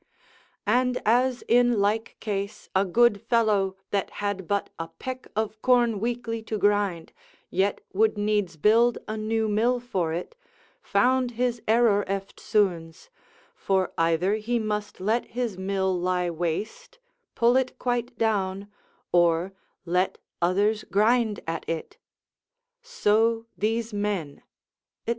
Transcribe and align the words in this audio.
And 0.65 0.99
as 1.05 1.43
in 1.47 1.79
like 1.79 2.17
case 2.19 2.69
a 2.75 2.85
good 2.85 3.21
fellow 3.21 3.75
that 3.91 4.09
had 4.17 4.47
but 4.47 4.71
a 4.79 4.87
peck 4.87 5.27
of 5.35 5.61
corn 5.61 5.99
weekly 5.99 6.41
to 6.41 6.57
grind, 6.57 7.13
yet 7.51 7.81
would 7.93 8.17
needs 8.17 8.57
build 8.57 8.97
a 9.07 9.15
new 9.15 9.47
mill 9.47 9.79
for 9.79 10.11
it, 10.11 10.35
found 10.81 11.29
his 11.37 11.61
error 11.67 12.03
eftsoons, 12.07 13.09
for 13.53 13.93
either 13.95 14.33
he 14.37 14.57
must 14.57 14.99
let 14.99 15.25
his 15.25 15.55
mill 15.55 15.95
lie 15.99 16.31
waste, 16.31 16.97
pull 17.35 17.55
it 17.55 17.77
quite 17.77 18.17
down, 18.17 18.69
or 19.11 19.53
let 19.85 20.17
others 20.41 20.83
grind 20.85 21.41
at 21.45 21.63
it. 21.69 21.99
So 22.81 23.45
these 23.55 23.93
men, 23.93 24.41
&c. 25.05 25.09